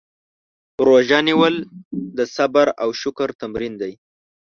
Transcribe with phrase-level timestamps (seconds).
[0.87, 1.55] روژه نیول
[2.17, 3.93] د صبر او شکر تمرین دی.